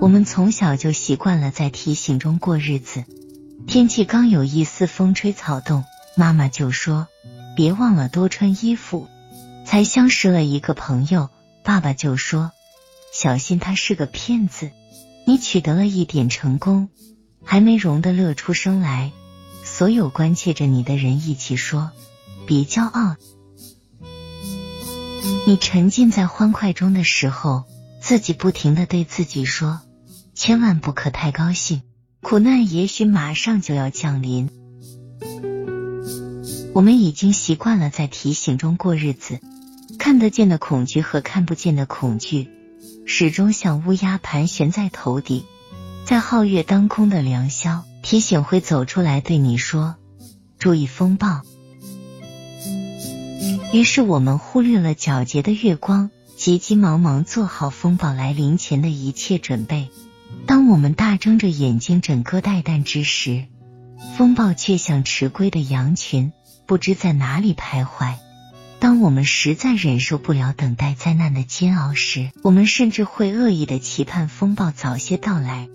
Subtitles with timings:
[0.00, 3.04] 我们从小就习惯了在提醒中过日子。
[3.66, 5.84] 天气刚有一丝风吹草动，
[6.16, 7.08] 妈妈就说
[7.56, 9.08] ：“别忘了多穿衣服。”
[9.66, 11.30] 才相识了一个朋友，
[11.64, 12.52] 爸爸就说
[13.12, 14.70] ：“小心他是个骗子。”
[15.26, 16.88] 你取得了一点成功，
[17.44, 19.12] 还没容得乐出声来，
[19.62, 21.90] 所有关切着你的人一起说
[22.46, 23.16] ：“别骄傲。”
[25.46, 27.64] 你沉浸在欢快中的时候，
[28.00, 29.82] 自己不停的对自己说
[30.38, 31.82] ：“千万不可太高兴，
[32.22, 34.48] 苦难也许马上就要降临。”
[36.72, 39.40] 我们已经习惯了在提醒中过日子，
[39.98, 42.48] 看得见的恐惧和看不见的恐惧。
[43.04, 45.42] 始终像乌鸦盘旋在头顶，
[46.04, 49.96] 在皓月当空的良宵，提醒会走出来对你说
[50.60, 51.42] ：“注意风暴。”
[53.74, 59.88] 于是我们忽略了皎洁的月光，急急忙忙做好风暴来临前的一切准备。
[60.48, 63.44] 当我们大睁着眼睛枕戈待旦之时，
[64.16, 66.32] 风暴却像迟归的羊群，
[66.64, 68.14] 不知在哪里徘徊。
[68.78, 75.68] 当我们实在忍受不了等待灾难的煎熬时，我们甚至会恶意的期盼风暴早些到来。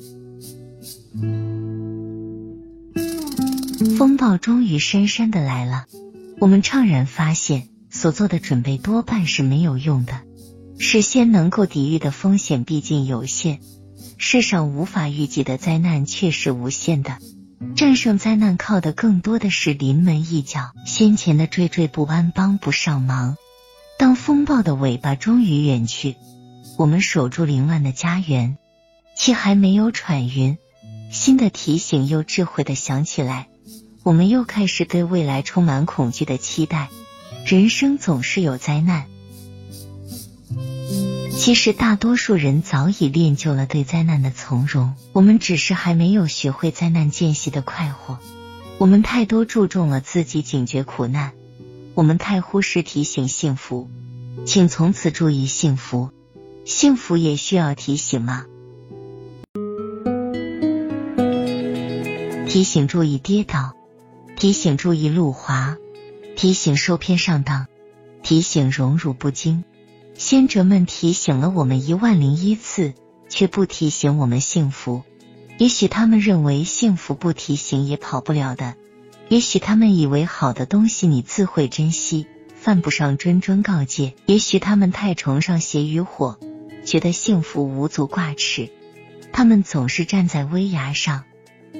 [3.95, 5.85] 风暴终于姗姗的来了，
[6.39, 10.21] 我们怅然发现，所做的准备多半是没有用的。
[10.79, 13.59] 事先能够抵御的风险毕竟有限，
[14.17, 17.17] 世上无法预计的灾难却是无限的。
[17.75, 23.37] 战胜灾难靠的更多的是临门一脚，先前的惴惴不安帮不上忙。
[23.97, 26.15] 当风暴的尾巴终于远去，
[26.77, 28.57] 我们守住凌乱的家园，
[29.15, 30.57] 气还没有喘匀，
[31.09, 33.47] 新的提醒又智慧的响起来，
[34.03, 36.89] 我们又开始对未来充满恐惧的期待。
[37.45, 39.05] 人生总是有灾难。
[41.43, 48.17] 其实大多数人早已练就了对灾难的从容，我们只是还没有学会灾难间隙的快活。
[48.77, 51.33] 我们太多注重了自己警觉苦难，
[51.95, 53.89] 我们太忽视提醒幸福。
[54.45, 56.11] 请从此注意幸福，
[56.63, 58.45] 幸福也需要提醒吗？
[62.47, 63.73] 提醒注意跌倒，
[64.37, 65.75] 提醒注意路滑，
[66.37, 67.67] 提醒受骗上当，
[68.23, 69.65] 提醒荣辱不惊。
[70.15, 72.93] 先哲们提醒了我们一万零一次，
[73.29, 75.03] 却不提醒我们幸福。
[75.57, 78.73] 也许他们认为幸福不提醒也跑不了的；
[79.29, 86.39] 也许他们以为好的东西你自会珍惜，犯不上谆谆告诫；也许他们太崇尚邪与火，
[86.85, 88.69] 觉得幸福无足挂齿。
[89.31, 91.23] 他们总是站在危崖上，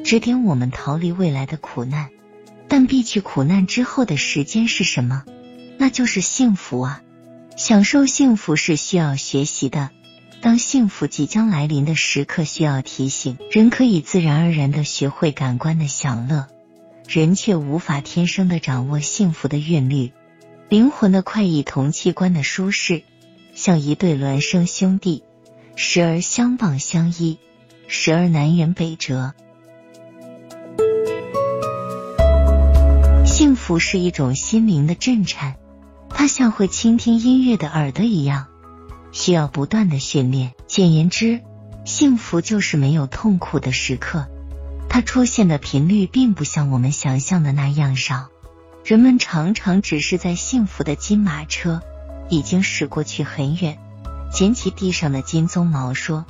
[0.04, 2.10] 指点我们逃离未来的苦难。
[2.68, 5.24] 但避去苦难之后的时间是什么？
[5.78, 7.02] 那就是幸福啊！
[7.56, 9.90] 享受幸福是需要学习的。
[10.42, 13.38] 当幸福即将来临的时刻，需要提醒。
[13.50, 16.48] 人可以自然而然的学会感官的享乐，
[17.08, 20.12] 人却无法天生的掌握幸福的韵律。
[20.68, 23.04] 灵魂的快意同器官的舒适，
[23.56, 25.24] 像一对孪生兄弟，
[25.76, 27.38] 时而相傍相依，
[27.88, 29.34] 时而南辕北辙。
[33.26, 35.56] 幸福是一种心灵的震颤。
[36.14, 38.48] 它像会倾听音乐的耳朵一样，
[39.12, 40.54] 需要不断的训练。
[40.68, 41.42] 简言之，
[41.86, 44.28] 幸福就是没有痛苦的时刻。
[44.90, 48.30] 它出现的频率并不像我们想象的那样少。
[48.86, 51.82] 人们常常只是在幸福的金马车
[52.30, 53.80] 已经驶过去很远，
[54.32, 56.26] 捡起地上的金鬃毛说：“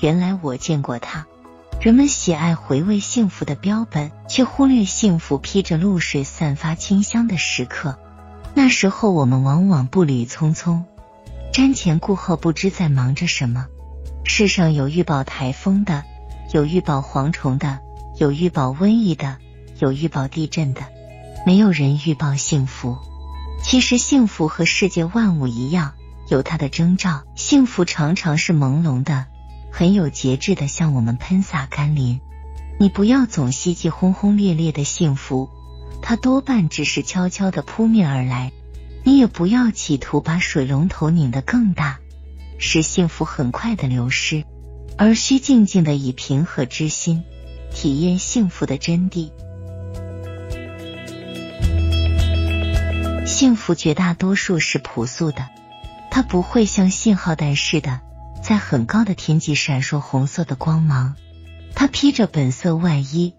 [0.00, 1.26] 原来我见过它。”
[1.80, 7.98] 人们喜爱回味幸福的标本，却忽略幸福披着露水、散发清香的时刻。
[8.54, 10.82] 那时候我们往往步履匆匆，
[11.52, 13.66] 瞻前顾后，不知在忙着什么。
[14.24, 16.04] 世上有预报台风的，
[16.52, 17.80] 有预报蝗虫的，
[18.18, 19.38] 有预报瘟疫的，
[19.78, 20.82] 有预报地震的，
[21.46, 22.98] 没有人预报幸福。
[23.62, 25.92] 其实幸福和世界万物一样，
[26.28, 27.22] 有它的征兆。
[27.34, 29.26] 幸福常常是朦胧的，
[29.72, 32.20] 很有节制的向我们喷洒甘霖。
[32.78, 35.48] 你不要总希冀轰轰烈烈的幸福。
[36.00, 38.52] 它多半只是悄悄的扑面而来，
[39.04, 41.98] 你也不要企图把水龙头拧得更大，
[42.58, 44.44] 使幸福很快的流失，
[44.96, 47.24] 而需静静的以平和之心
[47.74, 49.30] 体验幸福的真谛。
[53.24, 55.48] 幸福绝大多数是朴素的，
[56.10, 58.00] 它不会像信号弹似的
[58.42, 61.14] 在很高的天际闪烁红色的光芒，
[61.74, 63.34] 它披着本色外衣。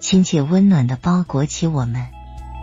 [0.00, 2.06] 亲切温暖的包裹起我们，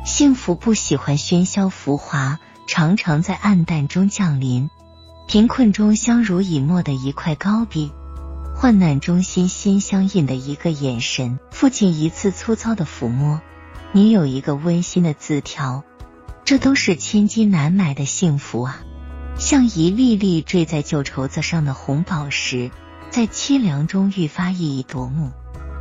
[0.05, 4.69] 幸福不喜欢喧嚣浮华，常常在暗淡中降临。
[5.27, 7.91] 贫困中相濡以沫的一块糕饼，
[8.55, 13.41] 患难中心心相印的一个眼神，父亲一次粗糙的抚摸，
[13.91, 15.83] 你有一个温馨的字条，
[16.45, 18.79] 这都是千金难买的幸福啊！
[19.37, 22.71] 像一粒粒坠在旧绸子上的红宝石，
[23.09, 25.31] 在凄凉中愈发熠熠夺目。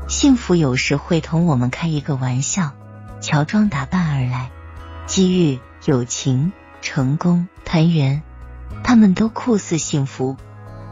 [0.06, 2.72] 幸福有时会同我们开一个玩笑，
[3.20, 4.50] 乔装打扮而来，
[5.06, 6.52] 机遇、友情、
[6.82, 8.22] 成功、团圆，
[8.82, 10.36] 他们都酷似幸福。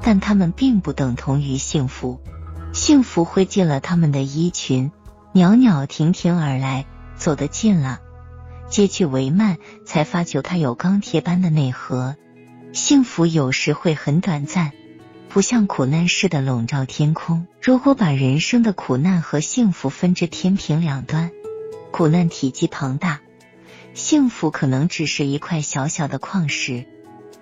[0.04, 2.20] 但他们并不等同于幸福，
[2.72, 4.90] 幸福会进了他们的衣裙，
[5.32, 8.00] 袅袅婷婷而来，走得近了，
[8.68, 12.16] 接去帷幔，才发觉它有钢铁般的内核。
[12.72, 14.72] 幸福有时会很短暂，
[15.32, 17.46] 不像苦难似的笼罩天空。
[17.62, 21.30] 如果把人生的苦难和幸福分至天平两端，
[21.90, 23.22] 苦难体积庞大，
[23.94, 26.84] 幸福可能只是一块小小的矿石。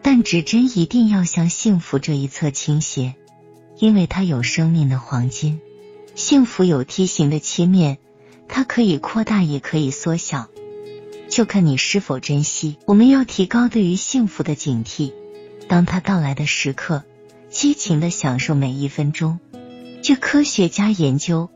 [0.02, 3.16] 但指针一定要向幸福这一侧倾斜，
[3.76, 5.60] 因为它有生命的黄金。
[6.14, 7.98] 幸福有梯形的切面，
[8.46, 10.46] 它可以扩大，也可以缩小，
[11.28, 12.76] 就看你是否珍惜。
[12.86, 15.12] 我们要提高对于幸福的警惕，
[15.66, 17.04] 当它到来的时刻，
[17.60, 19.38] 激情的享受每一分钟。
[20.00, 21.50] 据科学家研究，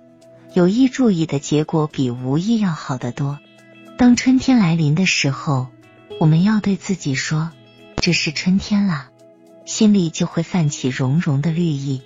[0.52, 3.38] 有意注意的结果比无意要好得多。
[3.96, 5.68] 当春天来临的时候，
[6.20, 7.52] 我们要对自己说。
[7.96, 9.08] 这是春天了，
[9.64, 12.02] 心里就会泛起融融的绿意。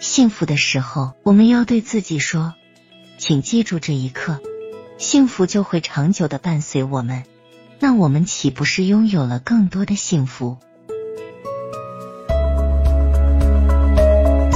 [0.00, 2.54] 幸福的时候，我们要对自己说
[3.20, 4.40] ：“请记住这一刻，
[4.96, 7.24] 幸福就会长久的伴随我们。”
[7.78, 10.56] 那我们岂不是拥有了更多的幸福？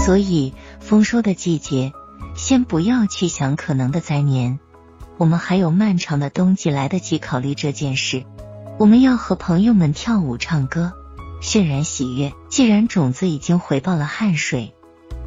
[0.09, 1.93] 所以，丰收的季节，
[2.35, 4.59] 先不要去想可能的灾年，
[5.19, 8.25] 我们还有漫长的冬季来得及考虑这件事。
[8.79, 10.95] 我们要和朋友们跳舞、唱歌，
[11.43, 12.33] 渲染喜悦。
[12.49, 14.73] 既然种子已经回报了汗水，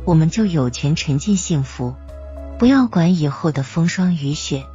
[0.04, 1.94] 我们就有权沉浸幸福。
[2.58, 4.66] 不要管以后的风霜雨雪，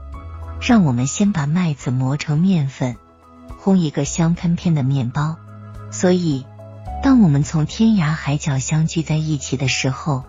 [0.61, 2.95] 让我们先把麦子磨成面粉，
[3.61, 5.35] 烘一个香喷喷的面包。
[5.91, 6.47] 所以，
[7.03, 10.25] 当我们从天涯海角相聚在一起的时候，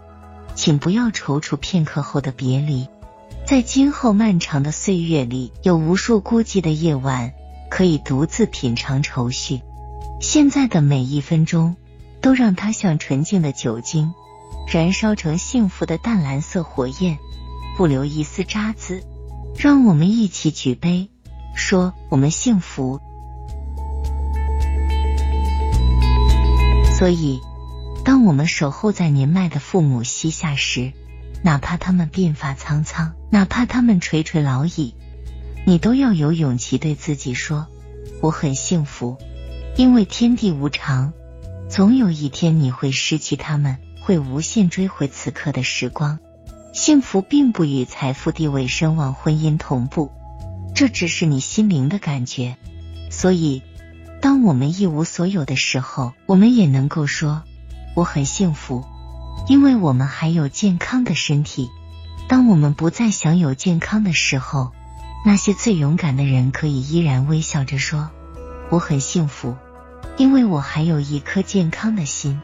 [0.56, 2.88] 请不要踌躇片刻后的别离。
[3.46, 7.34] 在今后漫长的岁月里，有无数孤寂的夜晚。
[7.70, 9.60] 可以独自品尝愁绪，
[10.22, 11.76] 现在的每一分钟，
[12.22, 14.14] 都让它像纯净的酒精，
[14.72, 17.18] 燃烧成幸福的淡蓝色火焰，
[17.76, 19.02] 不留一丝渣滓。
[19.58, 21.10] 让我们一起举杯，
[21.56, 23.02] 说我们幸福。
[26.98, 27.42] 所以，
[28.04, 30.94] 当我们守候在年迈的父母膝下时，
[31.44, 34.96] 哪怕他们鬓发苍苍，哪怕他们垂垂老矣。
[35.64, 37.68] 你都要有勇气对自己说
[38.20, 39.18] ：“我很幸福，
[39.76, 41.14] 因为天地无常，
[41.70, 46.18] 总有一天你会失去他们，会无限追回此刻的时光。
[46.74, 50.12] 幸福并不与财富、地位、声望、婚姻同步，
[50.74, 52.58] 这只是你心灵的感觉。
[53.12, 53.62] 所以，
[54.22, 57.44] 当我们一无所有的时候，我们也能够说
[57.96, 58.84] 我很幸福，
[59.48, 61.70] 因为我们还有健康的身体。
[62.28, 64.72] 当我们不再享有健康的时候，
[65.26, 68.10] 那些最勇敢的人可以依然微笑着说
[68.70, 69.56] ：“我很幸福，
[70.18, 72.42] 因为我还有一颗健康的心。”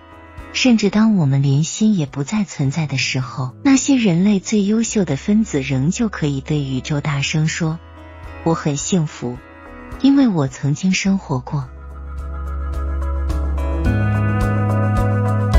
[0.53, 7.79] 甚至当我们连心也不再存在的时候，那些人类最优秀的分子仍旧可以对宇宙大声说
[8.45, 9.37] ：“我很幸福，
[10.01, 11.67] 因为我曾经生活过。”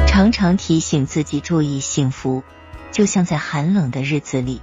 [0.07, 2.43] 常常提醒自己注意幸福，
[2.93, 4.61] 就像在寒冷的日子里，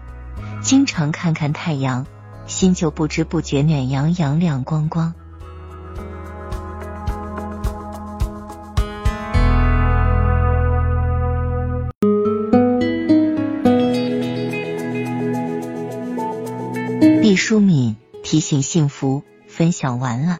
[0.62, 2.06] 经常看看太阳。
[2.48, 5.14] 心就不知不觉暖洋洋、亮光光。
[17.22, 19.24] 毕淑敏提醒：幸福
[19.62, 20.40] 分享完了。